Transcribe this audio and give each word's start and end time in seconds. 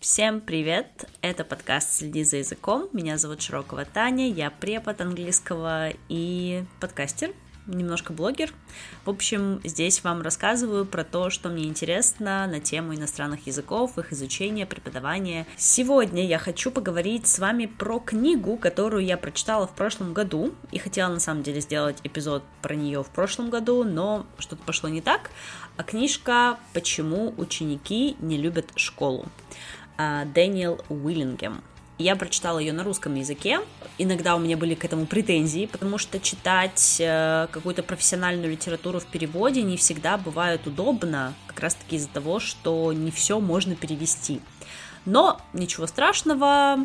Всем 0.00 0.40
привет! 0.40 1.04
Это 1.20 1.44
подкаст 1.44 1.96
«Следи 1.96 2.24
за 2.24 2.38
языком». 2.38 2.88
Меня 2.94 3.18
зовут 3.18 3.42
Широкова 3.42 3.84
Таня, 3.84 4.30
я 4.30 4.50
препод 4.50 5.02
английского 5.02 5.90
и 6.08 6.64
подкастер, 6.80 7.34
немножко 7.66 8.14
блогер. 8.14 8.54
В 9.04 9.10
общем, 9.10 9.60
здесь 9.62 10.02
вам 10.02 10.22
рассказываю 10.22 10.86
про 10.86 11.04
то, 11.04 11.28
что 11.28 11.50
мне 11.50 11.64
интересно 11.64 12.46
на 12.46 12.60
тему 12.60 12.94
иностранных 12.94 13.46
языков, 13.46 13.98
их 13.98 14.14
изучения, 14.14 14.64
преподавания. 14.64 15.46
Сегодня 15.58 16.26
я 16.26 16.38
хочу 16.38 16.70
поговорить 16.70 17.26
с 17.26 17.38
вами 17.38 17.66
про 17.66 18.00
книгу, 18.00 18.56
которую 18.56 19.04
я 19.04 19.18
прочитала 19.18 19.66
в 19.66 19.74
прошлом 19.74 20.14
году, 20.14 20.54
и 20.72 20.78
хотела 20.78 21.12
на 21.12 21.20
самом 21.20 21.42
деле 21.42 21.60
сделать 21.60 21.98
эпизод 22.04 22.42
про 22.62 22.74
нее 22.74 23.02
в 23.04 23.10
прошлом 23.10 23.50
году, 23.50 23.84
но 23.84 24.24
что-то 24.38 24.62
пошло 24.62 24.88
не 24.88 25.02
так. 25.02 25.30
А 25.76 25.82
книжка 25.82 26.58
«Почему 26.72 27.34
ученики 27.36 28.16
не 28.18 28.38
любят 28.38 28.70
школу». 28.76 29.26
А, 30.02 30.24
Дэниел 30.24 30.80
Уиллингем. 30.88 31.62
Я 31.98 32.16
прочитала 32.16 32.58
ее 32.58 32.72
на 32.72 32.84
русском 32.84 33.16
языке. 33.16 33.60
Иногда 33.98 34.34
у 34.34 34.38
меня 34.38 34.56
были 34.56 34.74
к 34.74 34.82
этому 34.82 35.04
претензии, 35.04 35.66
потому 35.66 35.98
что 35.98 36.18
читать 36.18 36.96
э, 37.00 37.48
какую-то 37.50 37.82
профессиональную 37.82 38.50
литературу 38.50 38.98
в 38.98 39.04
переводе 39.04 39.60
не 39.60 39.76
всегда 39.76 40.16
бывает 40.16 40.66
удобно, 40.66 41.34
как 41.46 41.60
раз-таки 41.60 41.96
из-за 41.96 42.08
того, 42.08 42.40
что 42.40 42.94
не 42.94 43.10
все 43.10 43.40
можно 43.40 43.76
перевести. 43.76 44.40
Но 45.04 45.38
ничего 45.52 45.86
страшного, 45.86 46.78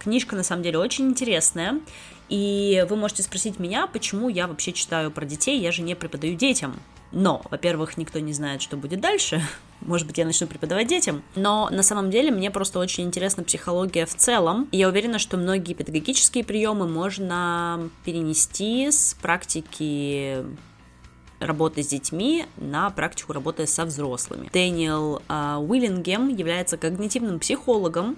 книжка 0.00 0.34
на 0.34 0.42
самом 0.42 0.64
деле 0.64 0.78
очень 0.78 1.10
интересная. 1.10 1.78
И 2.28 2.84
вы 2.90 2.96
можете 2.96 3.22
спросить 3.22 3.60
меня, 3.60 3.86
почему 3.86 4.28
я 4.28 4.48
вообще 4.48 4.72
читаю 4.72 5.12
про 5.12 5.24
детей, 5.24 5.60
я 5.60 5.70
же 5.70 5.82
не 5.82 5.94
преподаю 5.94 6.34
детям. 6.34 6.74
Но, 7.10 7.42
во-первых, 7.50 7.96
никто 7.96 8.18
не 8.18 8.32
знает, 8.32 8.60
что 8.62 8.76
будет 8.76 9.00
дальше. 9.00 9.42
Может 9.80 10.06
быть, 10.06 10.18
я 10.18 10.26
начну 10.26 10.46
преподавать 10.46 10.88
детям. 10.88 11.22
Но 11.34 11.68
на 11.70 11.82
самом 11.82 12.10
деле 12.10 12.30
мне 12.30 12.50
просто 12.50 12.78
очень 12.78 13.04
интересна 13.04 13.44
психология 13.44 14.06
в 14.06 14.14
целом. 14.14 14.68
И 14.72 14.78
я 14.78 14.88
уверена, 14.88 15.18
что 15.18 15.36
многие 15.36 15.74
педагогические 15.74 16.44
приемы 16.44 16.88
можно 16.88 17.88
перенести 18.04 18.90
с 18.90 19.14
практики 19.20 20.44
работы 21.40 21.82
с 21.82 21.86
детьми 21.86 22.46
на 22.56 22.90
практику 22.90 23.32
работы 23.32 23.66
со 23.66 23.84
взрослыми. 23.84 24.50
Дэниел 24.52 25.22
э, 25.28 25.56
Уиллингем 25.56 26.28
является 26.28 26.76
когнитивным 26.76 27.38
психологом, 27.38 28.16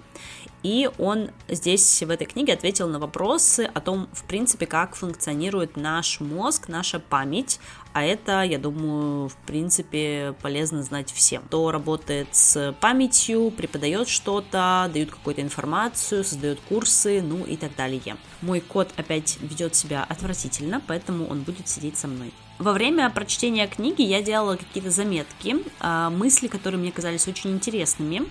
и 0.62 0.90
он 0.98 1.30
здесь 1.48 2.02
в 2.02 2.10
этой 2.10 2.26
книге 2.26 2.52
ответил 2.52 2.88
на 2.88 2.98
вопросы 2.98 3.70
о 3.72 3.80
том, 3.80 4.08
в 4.12 4.24
принципе, 4.24 4.66
как 4.66 4.94
функционирует 4.94 5.76
наш 5.76 6.20
мозг, 6.20 6.68
наша 6.68 6.98
память, 7.00 7.60
а 7.92 8.04
это, 8.04 8.42
я 8.42 8.58
думаю, 8.58 9.28
в 9.28 9.36
принципе, 9.46 10.34
полезно 10.42 10.82
знать 10.82 11.10
всем. 11.12 11.42
Кто 11.42 11.70
работает 11.70 12.28
с 12.32 12.74
памятью, 12.80 13.50
преподает 13.50 14.08
что-то, 14.08 14.90
дают 14.92 15.10
какую-то 15.10 15.42
информацию, 15.42 16.24
создает 16.24 16.60
курсы, 16.68 17.20
ну 17.22 17.44
и 17.44 17.56
так 17.56 17.74
далее. 17.76 18.16
Мой 18.42 18.60
кот 18.60 18.90
опять 18.96 19.38
ведет 19.40 19.74
себя 19.74 20.04
отвратительно, 20.08 20.80
поэтому 20.86 21.26
он 21.26 21.42
будет 21.42 21.68
сидеть 21.68 21.96
со 21.98 22.06
мной. 22.08 22.32
Во 22.58 22.72
время 22.72 23.08
прочтения 23.10 23.66
книги 23.66 24.02
я 24.02 24.22
делала 24.22 24.56
какие-то 24.56 24.90
заметки, 24.90 25.56
а, 25.80 26.10
мысли, 26.10 26.46
которые 26.46 26.78
мне 26.78 26.92
казались 26.92 27.26
очень 27.26 27.50
интересными, 27.52 28.22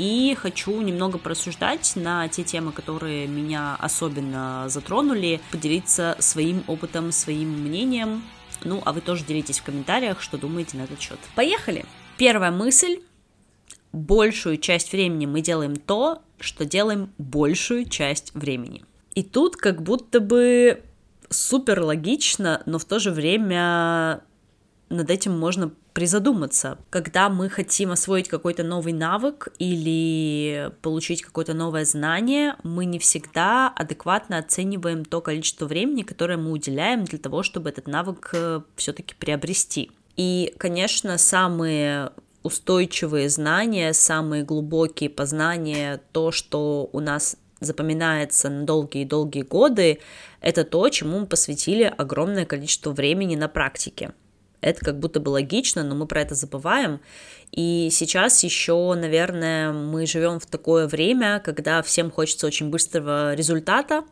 и 0.00 0.34
хочу 0.34 0.80
немного 0.80 1.18
порассуждать 1.18 1.92
на 1.94 2.26
те 2.28 2.42
темы, 2.42 2.72
которые 2.72 3.26
меня 3.26 3.76
особенно 3.78 4.64
затронули, 4.68 5.40
поделиться 5.52 6.16
своим 6.18 6.64
опытом, 6.66 7.12
своим 7.12 7.50
мнением. 7.50 8.22
Ну, 8.64 8.82
а 8.84 8.92
вы 8.92 9.00
тоже 9.00 9.24
делитесь 9.24 9.58
в 9.58 9.64
комментариях, 9.64 10.20
что 10.20 10.38
думаете 10.38 10.76
на 10.76 10.82
этот 10.82 11.00
счет. 11.00 11.18
Поехали! 11.34 11.84
Первая 12.16 12.50
мысль. 12.50 13.00
Большую 13.92 14.58
часть 14.58 14.92
времени 14.92 15.26
мы 15.26 15.40
делаем 15.40 15.76
то, 15.76 16.22
что 16.38 16.64
делаем 16.64 17.12
большую 17.18 17.88
часть 17.88 18.34
времени. 18.34 18.84
И 19.14 19.22
тут 19.22 19.56
как 19.56 19.82
будто 19.82 20.20
бы 20.20 20.82
супер 21.28 21.80
логично, 21.80 22.62
но 22.66 22.78
в 22.78 22.84
то 22.84 22.98
же 22.98 23.10
время 23.10 24.22
над 24.90 25.08
этим 25.08 25.38
можно 25.38 25.70
призадуматься. 25.92 26.78
Когда 26.90 27.28
мы 27.28 27.48
хотим 27.48 27.92
освоить 27.92 28.28
какой-то 28.28 28.64
новый 28.64 28.92
навык 28.92 29.48
или 29.58 30.72
получить 30.82 31.22
какое-то 31.22 31.54
новое 31.54 31.84
знание, 31.84 32.56
мы 32.64 32.84
не 32.84 32.98
всегда 32.98 33.68
адекватно 33.68 34.38
оцениваем 34.38 35.04
то 35.04 35.20
количество 35.20 35.66
времени, 35.66 36.02
которое 36.02 36.36
мы 36.36 36.50
уделяем 36.50 37.04
для 37.04 37.18
того, 37.18 37.42
чтобы 37.42 37.70
этот 37.70 37.86
навык 37.86 38.30
э, 38.32 38.60
все-таки 38.76 39.14
приобрести. 39.14 39.90
И, 40.16 40.52
конечно, 40.58 41.18
самые 41.18 42.10
устойчивые 42.42 43.28
знания, 43.28 43.92
самые 43.92 44.42
глубокие 44.42 45.08
познания, 45.10 46.00
то, 46.12 46.32
что 46.32 46.88
у 46.92 47.00
нас 47.00 47.36
запоминается 47.60 48.48
на 48.48 48.64
долгие-долгие 48.64 49.42
годы, 49.42 50.00
это 50.40 50.64
то, 50.64 50.88
чему 50.88 51.20
мы 51.20 51.26
посвятили 51.26 51.82
огромное 51.84 52.46
количество 52.46 52.92
времени 52.92 53.36
на 53.36 53.48
практике. 53.48 54.12
Это 54.60 54.84
как 54.84 54.98
будто 54.98 55.20
бы 55.20 55.30
логично, 55.30 55.82
но 55.82 55.94
мы 55.94 56.06
про 56.06 56.22
это 56.22 56.34
забываем. 56.34 57.00
И 57.52 57.88
сейчас 57.90 58.44
еще, 58.44 58.94
наверное, 58.94 59.72
мы 59.72 60.06
живем 60.06 60.38
в 60.38 60.46
такое 60.46 60.86
время, 60.86 61.42
когда 61.44 61.82
всем 61.82 62.10
хочется 62.10 62.46
очень 62.46 62.70
быстрого 62.70 63.34
результата, 63.34 64.04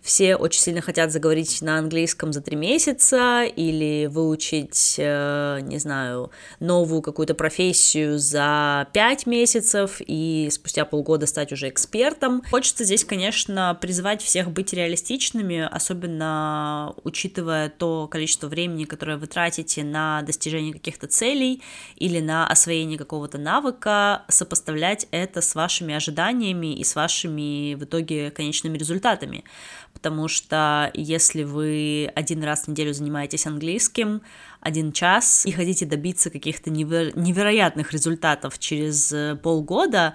все 0.00 0.36
очень 0.36 0.60
сильно 0.60 0.80
хотят 0.80 1.12
заговорить 1.12 1.60
на 1.60 1.78
английском 1.78 2.32
за 2.32 2.40
три 2.40 2.56
месяца 2.56 3.44
или 3.44 4.06
выучить, 4.06 4.94
э, 4.96 5.58
не 5.62 5.78
знаю, 5.78 6.30
новую 6.60 7.02
какую-то 7.02 7.34
профессию 7.34 8.18
за 8.18 8.88
пять 8.94 9.26
месяцев 9.26 10.00
и 10.06 10.48
спустя 10.50 10.86
полгода 10.86 11.26
стать 11.26 11.52
уже 11.52 11.68
экспертом. 11.68 12.42
Хочется 12.50 12.84
здесь, 12.84 13.04
конечно, 13.04 13.76
призывать 13.78 14.22
всех 14.22 14.50
быть 14.50 14.72
реалистичными, 14.72 15.68
особенно 15.70 16.94
учитывая 17.04 17.68
то 17.68 18.08
количество 18.08 18.46
времени, 18.46 18.84
которое 18.84 19.18
вы 19.18 19.26
тратите 19.26 19.84
на 19.88 20.22
достижение 20.22 20.72
каких-то 20.72 21.06
целей 21.06 21.62
или 21.96 22.20
на 22.20 22.46
освоение 22.46 22.96
какого-то 22.96 23.38
навыка, 23.38 24.24
сопоставлять 24.28 25.08
это 25.10 25.40
с 25.40 25.54
вашими 25.54 25.94
ожиданиями 25.94 26.74
и 26.74 26.84
с 26.84 26.94
вашими 26.94 27.74
в 27.74 27.84
итоге 27.84 28.30
конечными 28.30 28.78
результатами. 28.78 29.44
Потому 29.92 30.28
что 30.28 30.90
если 30.94 31.42
вы 31.42 32.12
один 32.14 32.44
раз 32.44 32.64
в 32.64 32.68
неделю 32.68 32.94
занимаетесь 32.94 33.46
английским, 33.46 34.22
один 34.60 34.92
час, 34.92 35.46
и 35.46 35.50
хотите 35.50 35.86
добиться 35.86 36.30
каких-то 36.30 36.70
неверо- 36.70 37.12
невероятных 37.18 37.92
результатов 37.92 38.58
через 38.58 39.12
полгода, 39.42 40.14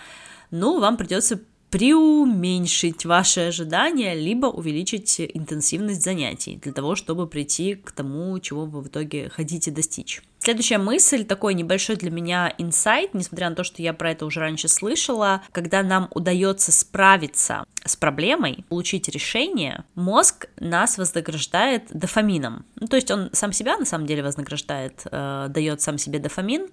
ну, 0.51 0.79
вам 0.79 0.97
придется 0.97 1.41
преуменьшить 1.73 3.03
ваши 3.03 3.39
ожидания, 3.47 4.13
либо 4.13 4.45
увеличить 4.45 5.19
интенсивность 5.19 6.03
занятий 6.03 6.59
для 6.61 6.71
того, 6.71 6.95
чтобы 6.95 7.25
прийти 7.25 7.73
к 7.73 7.91
тому, 7.91 8.37
чего 8.37 8.65
вы 8.65 8.81
в 8.81 8.89
итоге 8.89 9.29
хотите 9.29 9.71
достичь. 9.71 10.21
Следующая 10.37 10.77
мысль, 10.77 11.23
такой 11.23 11.55
небольшой 11.55 11.95
для 11.95 12.11
меня 12.11 12.53
инсайт, 12.59 13.15
несмотря 13.15 13.49
на 13.49 13.55
то, 13.55 13.63
что 13.63 13.81
я 13.81 13.93
про 13.95 14.11
это 14.11 14.27
уже 14.27 14.39
раньше 14.39 14.67
слышала, 14.67 15.41
когда 15.51 15.81
нам 15.81 16.09
удается 16.11 16.71
справиться 16.71 17.65
с 17.83 17.95
проблемой, 17.95 18.63
получить 18.69 19.09
решение, 19.09 19.83
мозг 19.95 20.45
нас 20.59 20.99
вознаграждает 20.99 21.85
дофамином. 21.89 22.67
Ну, 22.75 22.85
то 22.85 22.97
есть 22.97 23.09
он 23.09 23.31
сам 23.33 23.51
себя 23.51 23.79
на 23.79 23.85
самом 23.85 24.05
деле 24.05 24.21
вознаграждает, 24.21 25.07
э, 25.11 25.47
дает 25.49 25.81
сам 25.81 25.97
себе 25.97 26.19
дофамин, 26.19 26.67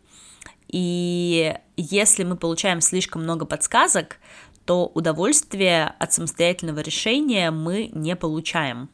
и 0.71 1.55
если 1.77 2.22
мы 2.22 2.37
получаем 2.37 2.81
слишком 2.81 3.22
много 3.22 3.44
подсказок, 3.44 4.19
то 4.71 4.87
удовольствие 4.87 5.97
от 5.99 6.13
самостоятельного 6.13 6.79
решения 6.79 7.51
мы 7.51 7.91
не 7.93 8.15
получаем. 8.15 8.89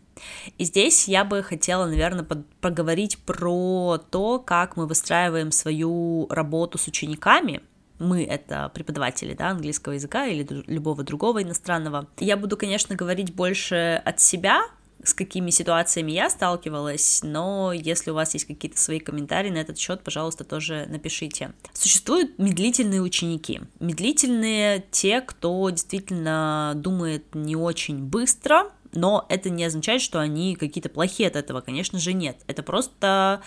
И 0.57 0.65
здесь 0.65 1.07
я 1.07 1.23
бы 1.23 1.43
хотела, 1.43 1.85
наверное, 1.85 2.27
поговорить 2.63 3.19
про 3.19 3.99
то, 4.11 4.39
как 4.39 4.79
мы 4.79 4.87
выстраиваем 4.87 5.53
свою 5.53 6.29
работу 6.31 6.79
с 6.79 6.89
учениками. 6.89 7.61
Мы— 7.99 8.25
это 8.25 8.71
преподаватели 8.73 9.35
да, 9.35 9.51
английского 9.51 9.93
языка 9.93 10.25
или 10.25 10.47
любого 10.67 11.03
другого 11.03 11.43
иностранного. 11.43 12.09
Я 12.21 12.39
буду, 12.39 12.57
конечно, 12.57 12.97
говорить 12.97 13.35
больше 13.35 14.01
от 14.03 14.19
себя, 14.19 14.63
с 15.03 15.15
какими 15.15 15.51
ситуациями 15.51 16.13
я 16.13 16.31
сталкивалась, 16.31 17.21
но 17.23 17.73
если 17.73 18.11
у 18.11 18.15
вас 18.15 18.35
есть 18.35 18.47
какие-то 18.47 18.79
свои 18.79 18.99
комментарии 18.99 19.51
на 19.51 19.59
этот 19.59 19.79
счет, 19.79 20.03
пожалуйста, 20.03 20.45
тоже 20.45 20.87
напишите. 20.89 21.53
Существуют 21.73 22.39
медлительные 22.39 23.01
ученики. 23.01 23.61
Медлительные 23.81 24.85
те, 24.91 25.21
кто 25.21 25.69
действительно 25.71 26.73
думает 26.75 27.35
не 27.35 27.57
очень 27.57 27.99
быстро, 27.99 28.73
но 28.93 29.27
это 29.29 29.51
не 29.51 29.65
означает, 29.65 30.01
что 30.03 30.21
они 30.21 30.57
какие-то 30.57 30.89
плохие 30.89 31.29
от 31.29 31.37
этого, 31.37 31.61
конечно 31.61 31.99
же, 31.99 32.13
нет. 32.13 32.39
Это 32.47 32.63
просто 32.63 33.43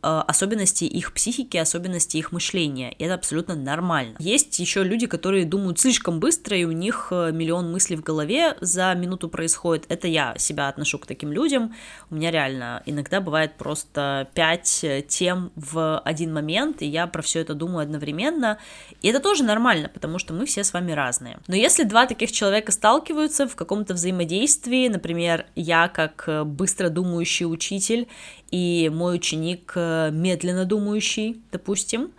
особенности 0.00 0.84
их 0.84 1.12
психики, 1.12 1.56
особенности 1.56 2.16
их 2.16 2.32
мышления. 2.32 2.92
И 2.92 3.04
это 3.04 3.14
абсолютно 3.14 3.56
нормально. 3.56 4.16
Есть 4.18 4.58
еще 4.58 4.84
люди, 4.84 5.06
которые 5.06 5.44
думают 5.44 5.80
слишком 5.80 6.20
быстро, 6.20 6.56
и 6.56 6.64
у 6.64 6.70
них 6.70 7.08
э, 7.10 7.32
миллион 7.32 7.72
мыслей 7.72 7.96
в 7.96 8.02
голове 8.02 8.56
за 8.60 8.94
минуту 8.94 9.28
происходит. 9.28 9.86
Это 9.88 10.06
я 10.06 10.34
себя 10.38 10.68
отношу 10.68 10.98
к 10.98 11.06
таким 11.06 11.32
людям. 11.32 11.74
У 12.10 12.14
меня 12.14 12.30
реально 12.30 12.82
иногда 12.86 13.20
бывает 13.20 13.54
просто 13.56 14.28
пять 14.34 14.84
э, 14.84 15.02
тем 15.06 15.50
в 15.56 15.98
один 16.00 16.32
момент, 16.32 16.82
и 16.82 16.86
я 16.86 17.06
про 17.06 17.22
все 17.22 17.40
это 17.40 17.54
думаю 17.54 17.82
одновременно. 17.82 18.58
И 19.02 19.08
это 19.08 19.20
тоже 19.20 19.42
нормально, 19.42 19.88
потому 19.92 20.18
что 20.18 20.32
мы 20.32 20.46
все 20.46 20.62
с 20.62 20.72
вами 20.72 20.92
разные. 20.92 21.38
Но 21.48 21.56
если 21.56 21.82
два 21.82 22.06
таких 22.06 22.30
человека 22.30 22.70
сталкиваются 22.70 23.48
в 23.48 23.56
каком-то 23.56 23.94
взаимодействии, 23.94 24.88
например, 24.88 25.46
я 25.56 25.88
как 25.88 26.28
быстро 26.46 26.88
думающий 26.88 27.46
учитель 27.46 28.06
и 28.50 28.90
мой 28.92 29.16
ученик 29.16 29.72
э, 29.74 29.87
медленно 30.12 30.64
думающий, 30.64 31.40
допустим, 31.52 32.10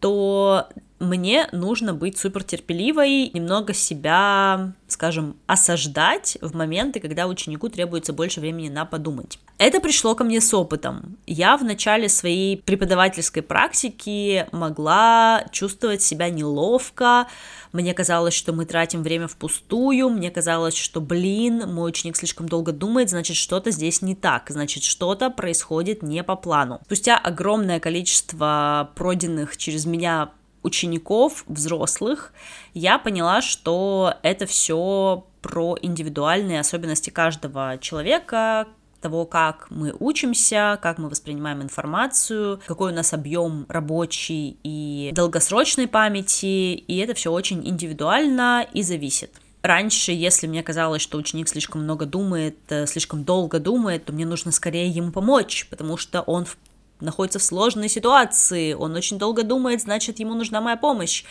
то 0.00 0.68
мне 0.98 1.48
нужно 1.52 1.92
быть 1.92 2.18
супер 2.18 2.42
терпеливой, 2.42 3.30
немного 3.32 3.74
себя, 3.74 4.72
скажем, 4.88 5.36
осаждать 5.46 6.38
в 6.40 6.54
моменты, 6.56 7.00
когда 7.00 7.26
ученику 7.26 7.68
требуется 7.68 8.12
больше 8.12 8.40
времени 8.40 8.68
на 8.68 8.84
подумать. 8.84 9.38
Это 9.58 9.80
пришло 9.80 10.14
ко 10.14 10.24
мне 10.24 10.40
с 10.40 10.52
опытом. 10.52 11.16
Я 11.26 11.56
в 11.56 11.64
начале 11.64 12.08
своей 12.08 12.58
преподавательской 12.58 13.42
практики 13.42 14.46
могла 14.52 15.44
чувствовать 15.50 16.02
себя 16.02 16.28
неловко, 16.28 17.26
мне 17.72 17.92
казалось, 17.92 18.32
что 18.32 18.52
мы 18.54 18.64
тратим 18.64 19.02
время 19.02 19.28
впустую, 19.28 20.08
мне 20.08 20.30
казалось, 20.30 20.76
что, 20.76 21.00
блин, 21.00 21.64
мой 21.66 21.90
ученик 21.90 22.16
слишком 22.16 22.48
долго 22.48 22.72
думает, 22.72 23.10
значит, 23.10 23.36
что-то 23.36 23.70
здесь 23.70 24.00
не 24.00 24.14
так, 24.14 24.48
значит, 24.48 24.82
что-то 24.82 25.28
происходит 25.30 26.02
не 26.02 26.22
по 26.22 26.36
плану. 26.36 26.80
Спустя 26.86 27.18
огромное 27.18 27.78
количество 27.78 28.90
пройденных 28.94 29.56
через 29.58 29.84
меня 29.84 30.30
учеников, 30.66 31.44
взрослых, 31.46 32.32
я 32.74 32.98
поняла, 32.98 33.40
что 33.40 34.14
это 34.22 34.44
все 34.46 35.24
про 35.40 35.76
индивидуальные 35.80 36.60
особенности 36.60 37.10
каждого 37.10 37.78
человека, 37.80 38.66
того, 39.00 39.24
как 39.24 39.68
мы 39.70 39.94
учимся, 39.98 40.78
как 40.82 40.98
мы 40.98 41.08
воспринимаем 41.08 41.62
информацию, 41.62 42.60
какой 42.66 42.92
у 42.92 42.94
нас 42.94 43.12
объем 43.12 43.64
рабочий 43.68 44.58
и 44.64 45.12
долгосрочной 45.14 45.86
памяти, 45.86 46.74
и 46.74 46.96
это 46.98 47.14
все 47.14 47.30
очень 47.30 47.66
индивидуально 47.66 48.66
и 48.72 48.82
зависит. 48.82 49.30
Раньше, 49.62 50.12
если 50.12 50.46
мне 50.46 50.62
казалось, 50.62 51.02
что 51.02 51.18
ученик 51.18 51.48
слишком 51.48 51.82
много 51.82 52.06
думает, 52.06 52.56
э, 52.68 52.86
слишком 52.86 53.24
долго 53.24 53.58
думает, 53.58 54.04
то 54.04 54.12
мне 54.12 54.24
нужно 54.24 54.52
скорее 54.52 54.88
ему 54.88 55.12
помочь, 55.12 55.66
потому 55.70 55.96
что 55.96 56.22
он 56.22 56.44
в 56.44 56.56
находится 57.00 57.38
в 57.38 57.42
сложной 57.42 57.88
ситуации, 57.88 58.72
он 58.72 58.94
очень 58.94 59.18
долго 59.18 59.42
думает, 59.42 59.82
значит, 59.82 60.18
ему 60.18 60.34
нужна 60.34 60.60
моя 60.60 60.76
помощь, 60.76 61.24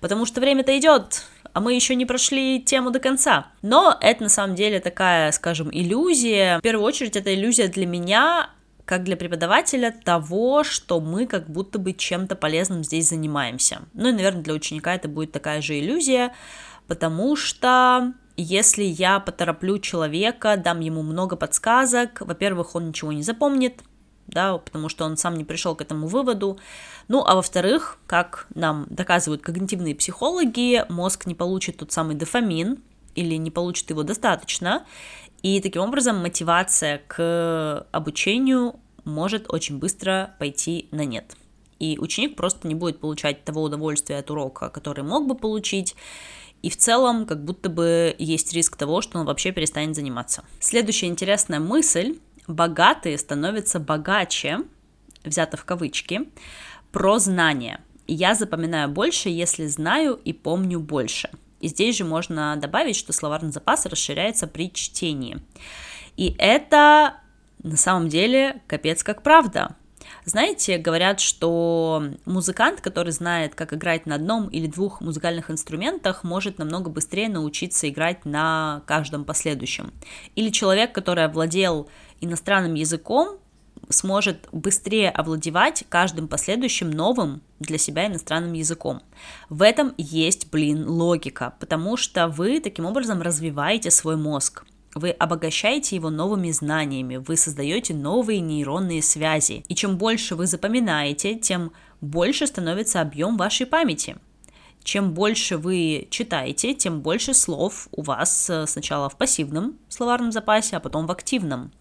потому 0.00 0.26
что 0.26 0.40
время-то 0.40 0.76
идет, 0.78 1.24
а 1.52 1.60
мы 1.60 1.74
еще 1.74 1.94
не 1.94 2.06
прошли 2.06 2.62
тему 2.62 2.90
до 2.90 2.98
конца. 2.98 3.48
Но 3.62 3.96
это 4.00 4.24
на 4.24 4.28
самом 4.28 4.56
деле 4.56 4.80
такая, 4.80 5.30
скажем, 5.32 5.70
иллюзия. 5.72 6.58
В 6.58 6.62
первую 6.62 6.86
очередь, 6.86 7.16
это 7.16 7.34
иллюзия 7.34 7.68
для 7.68 7.86
меня, 7.86 8.50
как 8.84 9.04
для 9.04 9.16
преподавателя, 9.16 9.94
того, 10.04 10.64
что 10.64 11.00
мы 11.00 11.26
как 11.26 11.48
будто 11.48 11.78
бы 11.78 11.92
чем-то 11.92 12.36
полезным 12.36 12.84
здесь 12.84 13.08
занимаемся. 13.08 13.82
Ну 13.94 14.08
и, 14.08 14.12
наверное, 14.12 14.42
для 14.42 14.54
ученика 14.54 14.94
это 14.94 15.08
будет 15.08 15.32
такая 15.32 15.62
же 15.62 15.78
иллюзия, 15.78 16.34
потому 16.88 17.36
что 17.36 18.12
если 18.36 18.82
я 18.82 19.20
потороплю 19.20 19.78
человека, 19.78 20.56
дам 20.56 20.80
ему 20.80 21.02
много 21.02 21.36
подсказок, 21.36 22.20
во-первых, 22.20 22.74
он 22.74 22.88
ничего 22.88 23.12
не 23.12 23.22
запомнит, 23.22 23.82
да, 24.26 24.58
потому 24.58 24.88
что 24.88 25.04
он 25.04 25.16
сам 25.16 25.36
не 25.36 25.44
пришел 25.44 25.74
к 25.74 25.82
этому 25.82 26.06
выводу. 26.06 26.58
Ну, 27.08 27.24
а 27.24 27.34
во-вторых, 27.34 27.98
как 28.06 28.46
нам 28.54 28.86
доказывают 28.90 29.42
когнитивные 29.42 29.94
психологи, 29.94 30.84
мозг 30.88 31.26
не 31.26 31.34
получит 31.34 31.78
тот 31.78 31.92
самый 31.92 32.14
дофамин 32.14 32.82
или 33.14 33.34
не 33.36 33.50
получит 33.50 33.90
его 33.90 34.02
достаточно, 34.02 34.84
и 35.42 35.60
таким 35.60 35.82
образом 35.82 36.18
мотивация 36.18 37.02
к 37.06 37.86
обучению 37.90 38.76
может 39.04 39.52
очень 39.52 39.78
быстро 39.78 40.34
пойти 40.38 40.88
на 40.92 41.04
нет. 41.04 41.36
И 41.78 41.98
ученик 41.98 42.36
просто 42.36 42.68
не 42.68 42.76
будет 42.76 43.00
получать 43.00 43.44
того 43.44 43.62
удовольствия 43.62 44.18
от 44.18 44.30
урока, 44.30 44.68
который 44.68 45.02
мог 45.02 45.26
бы 45.26 45.34
получить, 45.34 45.96
и 46.62 46.70
в 46.70 46.76
целом 46.76 47.26
как 47.26 47.44
будто 47.44 47.68
бы 47.68 48.14
есть 48.18 48.52
риск 48.52 48.76
того, 48.76 49.00
что 49.00 49.18
он 49.18 49.26
вообще 49.26 49.50
перестанет 49.50 49.96
заниматься. 49.96 50.44
Следующая 50.60 51.08
интересная 51.08 51.58
мысль 51.58 52.18
богатые 52.46 53.18
становятся 53.18 53.80
богаче, 53.80 54.60
взято 55.24 55.56
в 55.56 55.64
кавычки, 55.64 56.28
про 56.90 57.18
знания. 57.18 57.80
Я 58.06 58.34
запоминаю 58.34 58.88
больше, 58.88 59.28
если 59.28 59.66
знаю 59.66 60.14
и 60.14 60.32
помню 60.32 60.80
больше. 60.80 61.30
И 61.60 61.68
здесь 61.68 61.96
же 61.96 62.04
можно 62.04 62.56
добавить, 62.56 62.96
что 62.96 63.12
словарный 63.12 63.52
запас 63.52 63.86
расширяется 63.86 64.46
при 64.46 64.72
чтении. 64.72 65.38
И 66.16 66.34
это 66.38 67.14
на 67.62 67.76
самом 67.76 68.08
деле 68.08 68.60
капец 68.66 69.02
как 69.02 69.22
правда. 69.22 69.76
Знаете, 70.24 70.78
говорят, 70.78 71.20
что 71.20 72.04
музыкант, 72.24 72.80
который 72.80 73.12
знает, 73.12 73.54
как 73.54 73.72
играть 73.72 74.06
на 74.06 74.16
одном 74.16 74.48
или 74.48 74.66
двух 74.66 75.00
музыкальных 75.00 75.50
инструментах, 75.50 76.22
может 76.22 76.58
намного 76.58 76.90
быстрее 76.90 77.28
научиться 77.28 77.88
играть 77.88 78.24
на 78.24 78.82
каждом 78.86 79.24
последующем. 79.24 79.92
Или 80.34 80.50
человек, 80.50 80.92
который 80.92 81.24
овладел 81.24 81.88
иностранным 82.22 82.74
языком, 82.74 83.38
сможет 83.88 84.48
быстрее 84.52 85.10
овладевать 85.10 85.84
каждым 85.88 86.28
последующим 86.28 86.90
новым 86.90 87.42
для 87.60 87.78
себя 87.78 88.06
иностранным 88.06 88.52
языком. 88.52 89.02
В 89.48 89.62
этом 89.62 89.92
есть, 89.98 90.50
блин, 90.50 90.88
логика, 90.88 91.54
потому 91.60 91.96
что 91.96 92.28
вы 92.28 92.60
таким 92.60 92.86
образом 92.86 93.22
развиваете 93.22 93.90
свой 93.90 94.16
мозг. 94.16 94.64
Вы 94.94 95.10
обогащаете 95.10 95.96
его 95.96 96.10
новыми 96.10 96.50
знаниями, 96.50 97.16
вы 97.16 97.36
создаете 97.36 97.94
новые 97.94 98.40
нейронные 98.40 99.02
связи. 99.02 99.64
И 99.68 99.74
чем 99.74 99.96
больше 99.96 100.34
вы 100.34 100.46
запоминаете, 100.46 101.34
тем 101.34 101.72
больше 102.00 102.46
становится 102.46 103.00
объем 103.00 103.36
вашей 103.36 103.66
памяти. 103.66 104.16
Чем 104.84 105.12
больше 105.12 105.56
вы 105.56 106.08
читаете, 106.10 106.74
тем 106.74 107.00
больше 107.00 107.34
слов 107.34 107.88
у 107.92 108.02
вас 108.02 108.50
э, 108.50 108.66
сначала 108.66 109.08
в 109.08 109.16
пассивном 109.16 109.78
словарном 109.88 110.32
запасе, 110.32 110.76
а 110.76 110.80
потом 110.80 111.06
в 111.06 111.10
активном. 111.10 111.72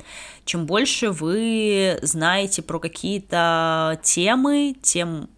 Чем 0.46 0.66
больше 0.66 1.10
вы 1.10 2.00
знаете 2.02 2.62
про 2.62 2.80
какие-то 2.80 4.00
темы, 4.04 4.76
тем 4.82 5.30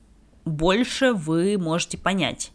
больше 0.45 1.13
вы 1.13 1.57
можете 1.57 1.97
понять. 1.97 2.51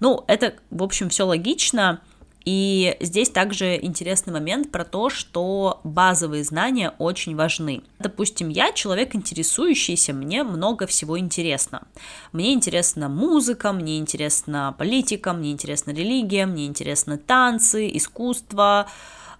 Ну, 0.00 0.24
это, 0.28 0.54
в 0.70 0.82
общем, 0.82 1.08
все 1.08 1.24
логично. 1.24 2.00
И 2.44 2.96
здесь 3.00 3.30
также 3.30 3.78
интересный 3.80 4.32
момент 4.32 4.70
про 4.72 4.84
то, 4.84 5.10
что 5.10 5.80
базовые 5.84 6.44
знания 6.44 6.92
очень 6.98 7.36
важны. 7.36 7.82
Допустим, 7.98 8.48
я 8.48 8.72
человек 8.72 9.14
интересующийся, 9.14 10.12
мне 10.12 10.42
много 10.42 10.86
всего 10.86 11.18
интересно. 11.18 11.82
Мне 12.32 12.52
интересна 12.52 13.08
музыка, 13.08 13.72
мне 13.72 13.98
интересна 13.98 14.74
политика, 14.76 15.32
мне 15.32 15.52
интересна 15.52 15.92
религия, 15.92 16.46
мне 16.46 16.66
интересны 16.66 17.16
танцы, 17.18 17.88
искусство, 17.96 18.88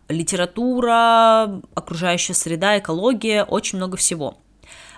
литература, 0.09 1.61
окружающая 1.75 2.35
среда, 2.35 2.79
экология, 2.79 3.45
очень 3.45 3.79
много 3.79 3.97
всего. 3.97 4.37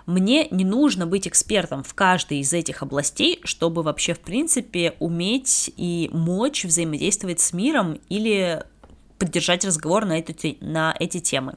Мне 0.07 0.49
не 0.51 0.65
нужно 0.65 1.07
быть 1.07 1.27
экспертом 1.27 1.83
в 1.83 1.95
каждой 1.95 2.41
из 2.41 2.53
этих 2.53 2.83
областей, 2.83 3.41
чтобы 3.45 3.83
вообще, 3.83 4.13
в 4.15 4.21
принципе, 4.21 4.95
уметь 4.99 5.73
и 5.77 6.11
мочь 6.13 6.65
взаимодействовать 6.65 7.41
с 7.41 7.53
миром 7.53 7.99
или 8.09 8.63
поддержать 9.19 9.65
разговор 9.65 10.05
на, 10.05 10.19
эту, 10.19 10.35
на 10.61 10.95
эти 10.99 11.21
темы 11.21 11.57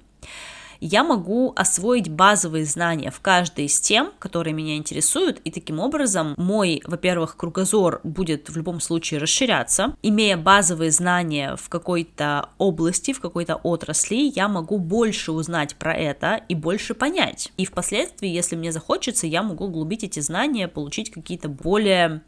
я 0.79 1.03
могу 1.03 1.53
освоить 1.55 2.09
базовые 2.09 2.65
знания 2.65 3.11
в 3.11 3.19
каждой 3.19 3.65
из 3.65 3.79
тем, 3.79 4.11
которые 4.19 4.53
меня 4.53 4.77
интересуют, 4.77 5.39
и 5.43 5.51
таким 5.51 5.79
образом 5.79 6.33
мой, 6.37 6.81
во-первых, 6.85 7.37
кругозор 7.37 8.01
будет 8.03 8.49
в 8.49 8.57
любом 8.57 8.79
случае 8.79 9.19
расширяться. 9.19 9.95
Имея 10.01 10.37
базовые 10.37 10.91
знания 10.91 11.55
в 11.55 11.69
какой-то 11.69 12.49
области, 12.57 13.13
в 13.13 13.19
какой-то 13.19 13.55
отрасли, 13.55 14.31
я 14.35 14.47
могу 14.47 14.79
больше 14.79 15.31
узнать 15.31 15.75
про 15.75 15.93
это 15.93 16.41
и 16.47 16.55
больше 16.55 16.93
понять. 16.93 17.51
И 17.57 17.65
впоследствии, 17.65 18.29
если 18.29 18.55
мне 18.55 18.71
захочется, 18.71 19.27
я 19.27 19.43
могу 19.43 19.65
углубить 19.65 20.03
эти 20.03 20.19
знания, 20.19 20.67
получить 20.67 21.11
какие-то 21.11 21.49
более 21.49 22.21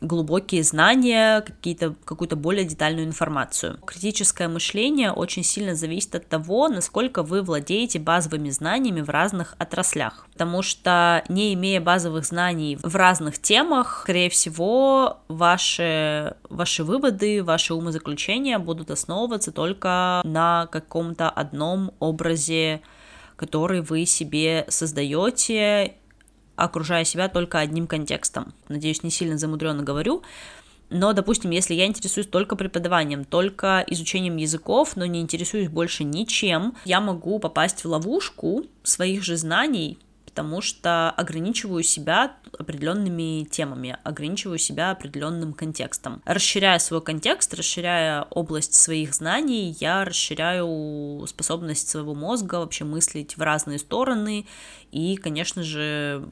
глубокие 0.00 0.62
знания, 0.62 1.40
какие-то, 1.40 1.94
какую-то 2.04 2.36
более 2.36 2.64
детальную 2.64 3.06
информацию. 3.06 3.78
Критическое 3.86 4.48
мышление 4.48 5.12
очень 5.12 5.42
сильно 5.42 5.74
зависит 5.74 6.14
от 6.14 6.28
того, 6.28 6.68
насколько 6.68 7.22
вы 7.22 7.42
владеете 7.42 7.98
базовыми 7.98 8.50
знаниями 8.50 9.00
в 9.00 9.10
разных 9.10 9.54
отраслях. 9.58 10.26
Потому 10.32 10.62
что, 10.62 11.24
не 11.28 11.54
имея 11.54 11.80
базовых 11.80 12.24
знаний 12.24 12.78
в 12.82 12.94
разных 12.96 13.40
темах, 13.40 14.00
скорее 14.02 14.30
всего, 14.30 15.18
ваши, 15.28 16.36
ваши 16.48 16.84
выводы, 16.84 17.42
ваши 17.42 17.74
умозаключения 17.74 18.58
будут 18.58 18.90
основываться 18.90 19.52
только 19.52 20.20
на 20.24 20.68
каком-то 20.70 21.30
одном 21.30 21.92
образе, 22.00 22.82
который 23.36 23.80
вы 23.80 24.06
себе 24.06 24.64
создаете 24.68 25.94
окружая 26.56 27.04
себя 27.04 27.28
только 27.28 27.58
одним 27.58 27.86
контекстом. 27.86 28.54
Надеюсь, 28.68 29.02
не 29.02 29.10
сильно 29.10 29.38
замудренно 29.38 29.82
говорю. 29.82 30.22
Но, 30.90 31.12
допустим, 31.12 31.50
если 31.50 31.74
я 31.74 31.86
интересуюсь 31.86 32.26
только 32.26 32.56
преподаванием, 32.56 33.24
только 33.24 33.84
изучением 33.88 34.36
языков, 34.36 34.96
но 34.96 35.06
не 35.06 35.20
интересуюсь 35.20 35.68
больше 35.68 36.04
ничем, 36.04 36.74
я 36.84 37.00
могу 37.00 37.38
попасть 37.38 37.84
в 37.84 37.88
ловушку 37.88 38.66
своих 38.82 39.24
же 39.24 39.36
знаний, 39.36 39.98
потому 40.34 40.60
что 40.60 41.10
ограничиваю 41.10 41.84
себя 41.84 42.34
определенными 42.58 43.44
темами, 43.44 43.96
ограничиваю 44.02 44.58
себя 44.58 44.90
определенным 44.90 45.52
контекстом. 45.52 46.20
Расширяя 46.24 46.80
свой 46.80 47.00
контекст, 47.00 47.54
расширяя 47.54 48.22
область 48.30 48.74
своих 48.74 49.14
знаний, 49.14 49.76
я 49.78 50.04
расширяю 50.04 51.24
способность 51.28 51.88
своего 51.88 52.16
мозга 52.16 52.56
вообще 52.56 52.82
мыслить 52.84 53.36
в 53.36 53.42
разные 53.42 53.78
стороны 53.78 54.44
и, 54.90 55.14
конечно 55.14 55.62
же, 55.62 56.28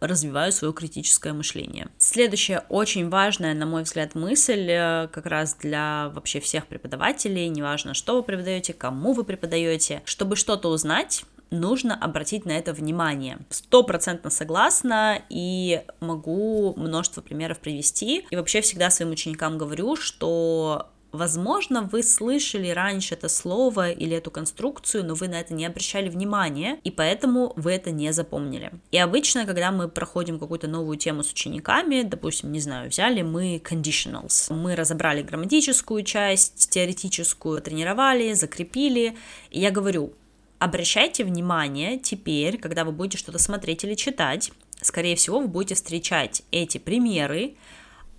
развиваю 0.00 0.50
свое 0.50 0.72
критическое 0.72 1.34
мышление. 1.34 1.88
Следующая 1.98 2.64
очень 2.70 3.08
важная, 3.10 3.54
на 3.54 3.66
мой 3.66 3.82
взгляд, 3.82 4.14
мысль 4.14 4.66
э, 4.68 5.08
как 5.12 5.26
раз 5.26 5.54
для 5.54 6.10
вообще 6.14 6.40
всех 6.40 6.66
преподавателей, 6.66 7.48
неважно, 7.48 7.94
что 7.94 8.16
вы 8.16 8.22
преподаете, 8.22 8.72
кому 8.72 9.12
вы 9.12 9.22
преподаете, 9.22 10.02
чтобы 10.04 10.34
что-то 10.34 10.70
узнать, 10.70 11.24
нужно 11.52 11.94
обратить 11.94 12.44
на 12.44 12.52
это 12.52 12.72
внимание. 12.72 13.38
Стопроцентно 13.50 14.30
согласна 14.30 15.22
и 15.28 15.82
могу 16.00 16.74
множество 16.76 17.20
примеров 17.20 17.58
привести. 17.60 18.26
И 18.30 18.36
вообще 18.36 18.60
всегда 18.60 18.90
своим 18.90 19.12
ученикам 19.12 19.58
говорю, 19.58 19.96
что 19.96 20.88
Возможно, 21.12 21.82
вы 21.82 22.02
слышали 22.02 22.70
раньше 22.70 23.14
это 23.14 23.28
слово 23.28 23.90
или 23.90 24.16
эту 24.16 24.30
конструкцию, 24.30 25.04
но 25.04 25.14
вы 25.14 25.28
на 25.28 25.40
это 25.40 25.52
не 25.52 25.66
обращали 25.66 26.08
внимания, 26.08 26.80
и 26.84 26.90
поэтому 26.90 27.52
вы 27.56 27.72
это 27.72 27.90
не 27.90 28.10
запомнили. 28.14 28.72
И 28.90 28.98
обычно, 28.98 29.44
когда 29.44 29.70
мы 29.70 29.88
проходим 29.88 30.38
какую-то 30.38 30.68
новую 30.68 30.96
тему 30.96 31.22
с 31.22 31.30
учениками, 31.30 32.02
допустим, 32.02 32.50
не 32.50 32.60
знаю, 32.60 32.88
взяли 32.88 33.20
мы 33.20 33.58
conditionals, 33.62 34.52
мы 34.54 34.74
разобрали 34.74 35.22
грамматическую 35.22 36.02
часть, 36.02 36.70
теоретическую, 36.70 37.60
тренировали, 37.60 38.32
закрепили, 38.32 39.14
и 39.50 39.60
я 39.60 39.70
говорю, 39.70 40.14
обращайте 40.62 41.24
внимание 41.24 41.98
теперь, 41.98 42.56
когда 42.56 42.84
вы 42.84 42.92
будете 42.92 43.18
что-то 43.18 43.38
смотреть 43.38 43.82
или 43.82 43.94
читать, 43.94 44.52
скорее 44.80 45.16
всего, 45.16 45.40
вы 45.40 45.48
будете 45.48 45.74
встречать 45.74 46.42
эти 46.52 46.78
примеры, 46.78 47.56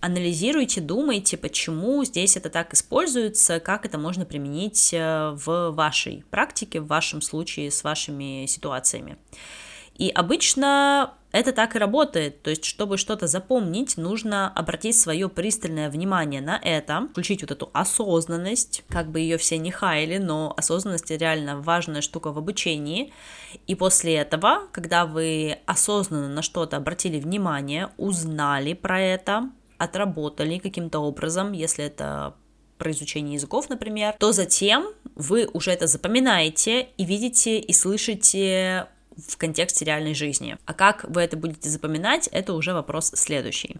анализируйте, 0.01 0.81
думайте, 0.81 1.37
почему 1.37 2.03
здесь 2.03 2.35
это 2.35 2.49
так 2.49 2.73
используется, 2.73 3.61
как 3.61 3.85
это 3.85 3.97
можно 3.97 4.25
применить 4.25 4.93
э, 4.93 5.31
в 5.31 5.71
вашей 5.71 6.25
практике, 6.29 6.81
в 6.81 6.87
вашем 6.87 7.21
случае 7.21 7.71
с 7.71 7.81
вашими 7.85 8.45
ситуациями. 8.45 9.15
И 9.95 10.09
обычно 10.09 11.13
это 11.33 11.51
так 11.51 11.75
и 11.75 11.79
работает. 11.79 12.43
То 12.43 12.51
есть, 12.51 12.63
чтобы 12.63 12.97
что-то 12.97 13.25
запомнить, 13.25 13.97
нужно 13.97 14.49
обратить 14.49 14.97
свое 14.97 15.27
пристальное 15.29 15.89
внимание 15.89 16.41
на 16.41 16.59
это, 16.61 17.07
включить 17.11 17.41
вот 17.41 17.51
эту 17.51 17.69
осознанность, 17.73 18.83
как 18.87 19.09
бы 19.09 19.19
ее 19.19 19.37
все 19.37 19.57
не 19.57 19.71
хаяли, 19.71 20.19
но 20.19 20.53
осознанность 20.55 21.09
реально 21.09 21.59
важная 21.59 22.01
штука 22.01 22.31
в 22.31 22.37
обучении. 22.37 23.11
И 23.65 23.73
после 23.73 24.15
этого, 24.15 24.67
когда 24.71 25.07
вы 25.07 25.57
осознанно 25.65 26.29
на 26.29 26.43
что-то 26.43 26.77
обратили 26.77 27.19
внимание, 27.19 27.89
узнали 27.97 28.73
про 28.73 29.01
это, 29.01 29.49
отработали 29.79 30.59
каким-то 30.59 30.99
образом, 30.99 31.51
если 31.51 31.85
это 31.85 32.35
про 32.77 32.91
изучение 32.91 33.35
языков, 33.35 33.69
например, 33.69 34.13
то 34.19 34.33
затем 34.33 34.87
вы 35.15 35.49
уже 35.53 35.71
это 35.71 35.87
запоминаете 35.87 36.89
и 36.97 37.05
видите 37.05 37.57
и 37.59 37.73
слышите 37.73 38.87
в 39.15 39.37
контексте 39.37 39.85
реальной 39.85 40.13
жизни. 40.13 40.57
А 40.65 40.73
как 40.73 41.05
вы 41.05 41.21
это 41.21 41.37
будете 41.37 41.69
запоминать, 41.69 42.27
это 42.31 42.53
уже 42.53 42.73
вопрос 42.73 43.11
следующий. 43.15 43.77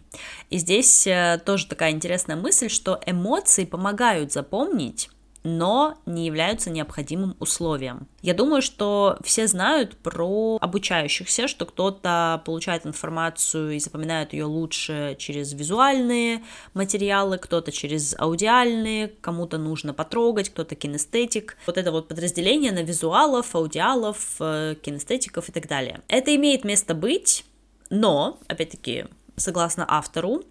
И 0.49 0.57
здесь 0.57 1.07
э, 1.07 1.41
тоже 1.45 1.67
такая 1.67 1.91
интересная 1.91 2.35
мысль, 2.35 2.69
что 2.69 2.99
эмоции 3.05 3.65
помогают 3.65 4.31
запомнить, 4.31 5.09
но 5.43 5.97
не 6.05 6.25
являются 6.25 6.69
необходимым 6.69 7.35
условием. 7.39 8.07
Я 8.21 8.33
думаю, 8.33 8.61
что 8.61 9.17
все 9.23 9.47
знают 9.47 9.97
про 9.97 10.57
обучающихся, 10.61 11.47
что 11.47 11.65
кто-то 11.65 12.41
получает 12.45 12.85
информацию 12.85 13.71
и 13.71 13.79
запоминает 13.79 14.33
ее 14.33 14.45
лучше 14.45 15.15
через 15.19 15.53
визуальные 15.53 16.43
материалы, 16.73 17.37
кто-то 17.37 17.71
через 17.71 18.15
аудиальные, 18.17 19.09
кому-то 19.21 19.57
нужно 19.57 19.93
потрогать, 19.93 20.49
кто-то 20.49 20.75
кинестетик. 20.75 21.57
Вот 21.65 21.77
это 21.77 21.91
вот 21.91 22.07
подразделение 22.07 22.71
на 22.71 22.83
визуалов, 22.83 23.55
аудиалов, 23.55 24.35
э, 24.39 24.75
кинестетиков 24.81 25.49
и 25.49 25.51
так 25.51 25.67
далее. 25.67 26.01
Это 26.07 26.33
имеет 26.35 26.63
место 26.63 26.95
быть, 26.95 27.45
но, 27.89 28.39
опять-таки, 28.47 29.05
согласно 29.35 29.85
автору, 29.87 30.43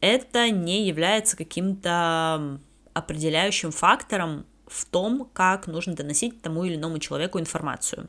это 0.00 0.50
не 0.50 0.86
является 0.86 1.36
каким-то 1.36 2.60
определяющим 2.96 3.70
фактором 3.70 4.46
в 4.66 4.84
том, 4.86 5.28
как 5.32 5.66
нужно 5.66 5.94
доносить 5.94 6.42
тому 6.42 6.64
или 6.64 6.76
иному 6.76 6.98
человеку 6.98 7.38
информацию. 7.38 8.08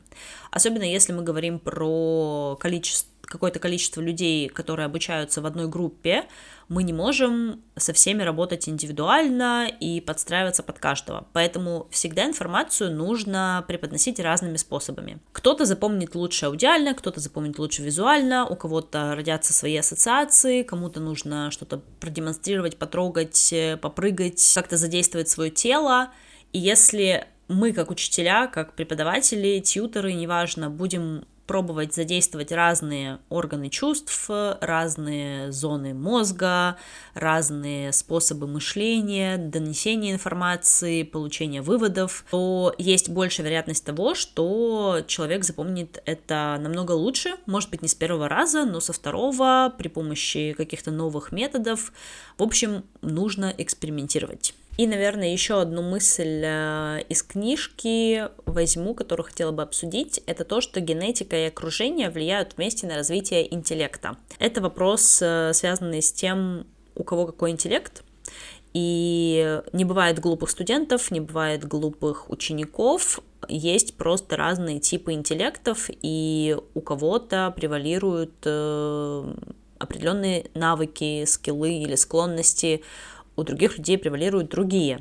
Особенно 0.50 0.82
если 0.82 1.12
мы 1.12 1.22
говорим 1.22 1.58
про 1.58 2.56
количество 2.60 3.17
какое-то 3.28 3.58
количество 3.58 4.00
людей, 4.00 4.48
которые 4.48 4.86
обучаются 4.86 5.40
в 5.40 5.46
одной 5.46 5.68
группе, 5.68 6.24
мы 6.68 6.82
не 6.82 6.92
можем 6.92 7.62
со 7.76 7.92
всеми 7.92 8.22
работать 8.22 8.68
индивидуально 8.68 9.68
и 9.68 10.00
подстраиваться 10.00 10.62
под 10.62 10.78
каждого. 10.78 11.26
Поэтому 11.32 11.86
всегда 11.90 12.26
информацию 12.26 12.94
нужно 12.94 13.64
преподносить 13.68 14.18
разными 14.18 14.56
способами. 14.56 15.18
Кто-то 15.32 15.64
запомнит 15.64 16.14
лучше 16.14 16.46
аудиально, 16.46 16.94
кто-то 16.94 17.20
запомнит 17.20 17.58
лучше 17.58 17.82
визуально, 17.82 18.46
у 18.46 18.56
кого-то 18.56 19.14
родятся 19.14 19.52
свои 19.52 19.76
ассоциации, 19.76 20.62
кому-то 20.62 21.00
нужно 21.00 21.50
что-то 21.50 21.82
продемонстрировать, 22.00 22.76
потрогать, 22.76 23.54
попрыгать, 23.80 24.52
как-то 24.54 24.76
задействовать 24.76 25.28
свое 25.28 25.50
тело. 25.50 26.10
И 26.52 26.58
если 26.58 27.26
мы, 27.48 27.72
как 27.72 27.90
учителя, 27.90 28.46
как 28.46 28.74
преподаватели, 28.74 29.60
тьютеры, 29.60 30.12
неважно, 30.12 30.68
будем 30.70 31.24
пробовать 31.48 31.94
задействовать 31.94 32.52
разные 32.52 33.18
органы 33.30 33.70
чувств, 33.70 34.30
разные 34.60 35.50
зоны 35.50 35.94
мозга, 35.94 36.76
разные 37.14 37.92
способы 37.92 38.46
мышления, 38.46 39.38
донесения 39.38 40.12
информации, 40.12 41.02
получения 41.02 41.62
выводов, 41.62 42.24
то 42.30 42.74
есть 42.78 43.08
большая 43.08 43.46
вероятность 43.46 43.84
того, 43.84 44.14
что 44.14 45.00
человек 45.06 45.42
запомнит 45.42 46.00
это 46.04 46.58
намного 46.60 46.92
лучше, 46.92 47.30
может 47.46 47.70
быть, 47.70 47.80
не 47.80 47.88
с 47.88 47.94
первого 47.94 48.28
раза, 48.28 48.66
но 48.66 48.78
со 48.78 48.92
второго, 48.92 49.74
при 49.76 49.88
помощи 49.88 50.52
каких-то 50.52 50.90
новых 50.90 51.32
методов. 51.32 51.92
В 52.36 52.42
общем, 52.42 52.84
нужно 53.00 53.54
экспериментировать. 53.56 54.54
И, 54.78 54.86
наверное, 54.86 55.32
еще 55.32 55.60
одну 55.60 55.82
мысль 55.82 56.40
э, 56.44 57.02
из 57.08 57.24
книжки 57.24 58.28
возьму, 58.46 58.94
которую 58.94 59.26
хотела 59.26 59.50
бы 59.50 59.62
обсудить, 59.62 60.22
это 60.26 60.44
то, 60.44 60.60
что 60.60 60.80
генетика 60.80 61.36
и 61.36 61.48
окружение 61.48 62.10
влияют 62.10 62.54
вместе 62.56 62.86
на 62.86 62.94
развитие 62.94 63.52
интеллекта. 63.52 64.16
Это 64.38 64.60
вопрос, 64.60 65.18
э, 65.20 65.50
связанный 65.52 66.00
с 66.00 66.12
тем, 66.12 66.64
у 66.94 67.02
кого 67.02 67.26
какой 67.26 67.50
интеллект, 67.50 68.04
и 68.72 69.60
не 69.72 69.84
бывает 69.84 70.20
глупых 70.20 70.48
студентов, 70.48 71.10
не 71.10 71.18
бывает 71.18 71.66
глупых 71.66 72.30
учеников, 72.30 73.18
есть 73.48 73.96
просто 73.96 74.36
разные 74.36 74.78
типы 74.78 75.12
интеллектов, 75.12 75.90
и 76.02 76.56
у 76.74 76.80
кого-то 76.80 77.52
превалируют 77.56 78.34
э, 78.44 79.34
определенные 79.78 80.46
навыки, 80.54 81.24
скиллы 81.24 81.72
или 81.72 81.96
склонности, 81.96 82.82
у 83.38 83.44
других 83.44 83.78
людей 83.78 83.96
превалируют 83.96 84.50
другие. 84.50 85.00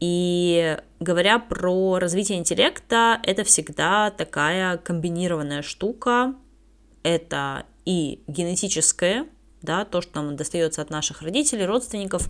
И 0.00 0.78
говоря 0.98 1.38
про 1.38 1.98
развитие 1.98 2.38
интеллекта, 2.38 3.20
это 3.22 3.44
всегда 3.44 4.10
такая 4.10 4.78
комбинированная 4.78 5.62
штука. 5.62 6.34
Это 7.02 7.66
и 7.84 8.22
генетическое, 8.26 9.26
да, 9.62 9.84
то, 9.84 10.00
что 10.00 10.22
нам 10.22 10.36
достается 10.36 10.80
от 10.82 10.90
наших 10.90 11.22
родителей, 11.22 11.66
родственников, 11.66 12.28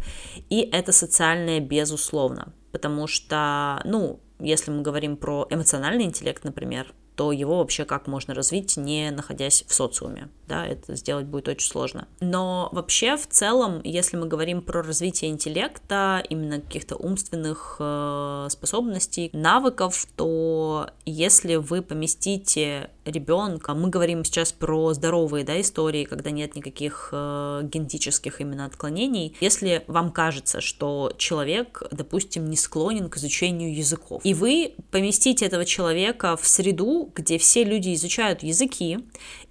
и 0.48 0.60
это 0.60 0.92
социальное, 0.92 1.60
безусловно. 1.60 2.52
Потому 2.72 3.06
что, 3.06 3.80
ну, 3.84 4.20
если 4.40 4.70
мы 4.70 4.82
говорим 4.82 5.16
про 5.16 5.46
эмоциональный 5.50 6.04
интеллект, 6.04 6.42
например, 6.44 6.92
то 7.20 7.32
его 7.32 7.58
вообще 7.58 7.84
как 7.84 8.06
можно 8.06 8.32
развить, 8.32 8.78
не 8.78 9.10
находясь 9.10 9.66
в 9.68 9.74
социуме, 9.74 10.30
да, 10.48 10.66
это 10.66 10.96
сделать 10.96 11.26
будет 11.26 11.48
очень 11.48 11.68
сложно. 11.68 12.08
Но 12.20 12.70
вообще 12.72 13.18
в 13.18 13.26
целом, 13.26 13.82
если 13.84 14.16
мы 14.16 14.26
говорим 14.26 14.62
про 14.62 14.82
развитие 14.82 15.30
интеллекта, 15.30 16.24
именно 16.30 16.62
каких-то 16.62 16.96
умственных 16.96 17.76
э, 17.78 18.46
способностей, 18.48 19.28
навыков, 19.34 20.06
то 20.16 20.88
если 21.04 21.56
вы 21.56 21.82
поместите 21.82 22.88
ребенка, 23.04 23.74
мы 23.74 23.88
говорим 23.88 24.24
сейчас 24.24 24.52
про 24.52 24.92
здоровые 24.92 25.44
да, 25.44 25.60
истории, 25.60 26.04
когда 26.04 26.30
нет 26.30 26.54
никаких 26.54 27.10
э, 27.12 27.62
генетических 27.64 28.40
именно 28.40 28.66
отклонений, 28.66 29.36
если 29.40 29.84
вам 29.86 30.12
кажется, 30.12 30.60
что 30.60 31.12
человек, 31.16 31.82
допустим, 31.90 32.48
не 32.48 32.56
склонен 32.56 33.08
к 33.08 33.16
изучению 33.16 33.74
языков, 33.74 34.22
и 34.24 34.34
вы 34.34 34.74
поместите 34.90 35.46
этого 35.46 35.64
человека 35.64 36.36
в 36.36 36.46
среду, 36.46 37.10
где 37.14 37.38
все 37.38 37.64
люди 37.64 37.94
изучают 37.94 38.42
языки, 38.42 38.98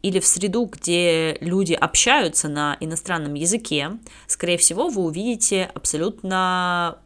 или 0.02 0.20
в 0.20 0.26
среду, 0.26 0.66
где 0.66 1.38
люди 1.42 1.74
общаются 1.74 2.48
на 2.48 2.78
иностранном 2.80 3.34
языке, 3.34 3.92
скорее 4.28 4.58
всего, 4.58 4.90
вы 4.90 5.04
увидите 5.04 5.70
абсолютно 5.74 7.00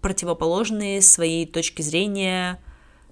противоположные 0.00 1.02
своей 1.02 1.46
точки 1.46 1.82
зрения 1.82 2.58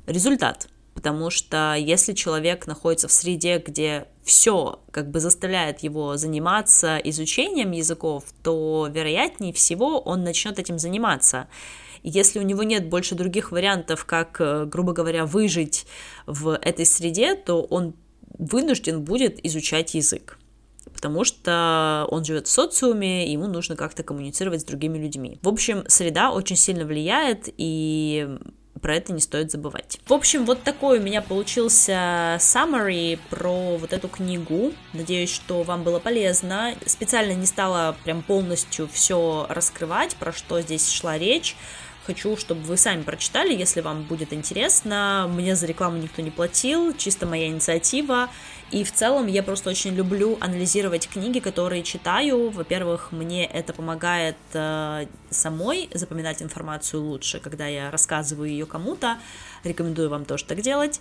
результат. 0.06 0.68
Потому 0.98 1.30
что 1.30 1.76
если 1.78 2.12
человек 2.12 2.66
находится 2.66 3.06
в 3.06 3.12
среде, 3.12 3.62
где 3.64 4.08
все 4.24 4.80
как 4.90 5.12
бы 5.12 5.20
заставляет 5.20 5.78
его 5.84 6.16
заниматься 6.16 6.98
изучением 6.98 7.70
языков, 7.70 8.24
то 8.42 8.88
вероятнее 8.90 9.52
всего 9.52 10.00
он 10.00 10.24
начнет 10.24 10.58
этим 10.58 10.80
заниматься. 10.80 11.46
если 12.02 12.40
у 12.40 12.42
него 12.42 12.64
нет 12.64 12.88
больше 12.88 13.14
других 13.14 13.52
вариантов, 13.52 14.06
как, 14.06 14.40
э, 14.40 14.64
грубо 14.64 14.92
говоря, 14.92 15.24
выжить 15.24 15.86
в 16.26 16.58
этой 16.60 16.84
среде, 16.84 17.36
то 17.36 17.62
он 17.62 17.94
вынужден 18.36 19.04
будет 19.04 19.38
изучать 19.46 19.94
язык 19.94 20.36
потому 20.92 21.22
что 21.22 22.08
он 22.10 22.24
живет 22.24 22.48
в 22.48 22.50
социуме, 22.50 23.30
ему 23.30 23.46
нужно 23.46 23.76
как-то 23.76 24.02
коммуницировать 24.02 24.62
с 24.62 24.64
другими 24.64 24.98
людьми. 24.98 25.38
В 25.42 25.48
общем, 25.48 25.84
среда 25.86 26.32
очень 26.32 26.56
сильно 26.56 26.84
влияет, 26.84 27.48
и 27.56 28.36
про 28.78 28.96
это 28.96 29.12
не 29.12 29.20
стоит 29.20 29.50
забывать. 29.50 29.98
В 30.06 30.12
общем, 30.12 30.44
вот 30.44 30.62
такой 30.62 30.98
у 30.98 31.02
меня 31.02 31.22
получился 31.22 32.36
summary 32.40 33.18
про 33.30 33.76
вот 33.76 33.92
эту 33.92 34.08
книгу. 34.08 34.72
Надеюсь, 34.92 35.32
что 35.32 35.62
вам 35.62 35.82
было 35.82 35.98
полезно. 35.98 36.74
Специально 36.86 37.32
не 37.32 37.46
стала 37.46 37.96
прям 38.04 38.22
полностью 38.22 38.88
все 38.92 39.46
раскрывать, 39.48 40.16
про 40.16 40.32
что 40.32 40.60
здесь 40.60 40.90
шла 40.90 41.18
речь. 41.18 41.56
Хочу, 42.06 42.38
чтобы 42.38 42.62
вы 42.62 42.78
сами 42.78 43.02
прочитали, 43.02 43.54
если 43.54 43.82
вам 43.82 44.04
будет 44.04 44.32
интересно. 44.32 45.30
Мне 45.30 45.54
за 45.54 45.66
рекламу 45.66 45.98
никто 45.98 46.22
не 46.22 46.30
платил, 46.30 46.96
чисто 46.96 47.26
моя 47.26 47.48
инициатива. 47.48 48.30
И 48.70 48.84
в 48.84 48.92
целом 48.92 49.26
я 49.26 49.42
просто 49.42 49.70
очень 49.70 49.94
люблю 49.94 50.36
анализировать 50.40 51.08
книги, 51.08 51.38
которые 51.38 51.82
читаю. 51.82 52.50
Во-первых, 52.50 53.12
мне 53.12 53.46
это 53.46 53.72
помогает 53.72 54.36
э, 54.52 55.06
самой 55.30 55.88
запоминать 55.94 56.42
информацию 56.42 57.02
лучше, 57.02 57.40
когда 57.40 57.66
я 57.66 57.90
рассказываю 57.90 58.50
ее 58.50 58.66
кому-то. 58.66 59.18
Рекомендую 59.64 60.10
вам 60.10 60.24
тоже 60.24 60.44
так 60.44 60.60
делать. 60.60 61.00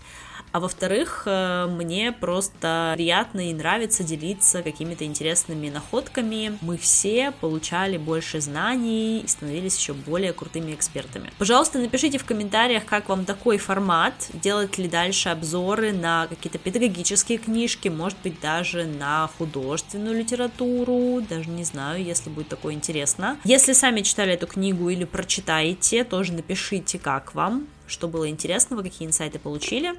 А 0.53 0.59
во-вторых, 0.61 1.23
э, 1.25 1.67
мне 1.67 2.13
просто 2.13 2.93
приятно 2.95 3.49
и 3.49 3.53
нравится 3.53 4.03
делиться 4.03 4.63
какими-то 4.63 5.03
интересными 5.03 5.69
находками. 5.69 6.57
Мы 6.61 6.77
все 6.77 7.31
получали 7.31 7.97
больше 7.97 8.39
знаний 8.39 9.19
и 9.19 9.27
становились 9.27 9.77
еще 9.77 9.93
более 9.93 10.31
крутыми 10.31 10.73
экспертами. 10.73 11.31
Пожалуйста, 11.37 11.79
напишите 11.79 12.17
в 12.17 12.25
комментариях, 12.25 12.85
как 12.85 13.09
вам 13.09 13.25
такой 13.25 13.57
формат, 13.57 14.13
делать 14.33 14.77
ли 14.77 14.87
дальше 14.87 15.29
обзоры 15.29 15.91
на 15.91 16.27
какие-то 16.27 16.59
педагогические 16.59 17.37
книжки, 17.57 17.87
может 17.87 18.19
быть, 18.23 18.39
даже 18.39 18.85
на 18.85 19.27
художественную 19.39 20.15
литературу, 20.19 21.21
даже 21.27 21.49
не 21.49 21.63
знаю, 21.63 22.03
если 22.03 22.29
будет 22.29 22.49
такое 22.49 22.75
интересно. 22.75 23.39
Если 23.43 23.73
сами 23.73 24.01
читали 24.01 24.33
эту 24.33 24.45
книгу 24.45 24.89
или 24.89 25.05
прочитаете, 25.05 26.03
тоже 26.03 26.33
напишите, 26.33 26.99
как 26.99 27.33
вам, 27.33 27.67
что 27.87 28.07
было 28.07 28.29
интересного, 28.29 28.83
какие 28.83 29.07
инсайты 29.07 29.39
получили. 29.39 29.93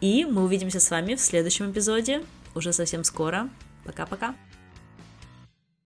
И 0.00 0.24
мы 0.24 0.44
увидимся 0.44 0.78
с 0.78 0.88
вами 0.88 1.16
в 1.16 1.20
следующем 1.20 1.72
эпизоде 1.72 2.22
уже 2.54 2.72
совсем 2.72 3.02
скоро. 3.02 3.48
Пока-пока. 3.84 4.36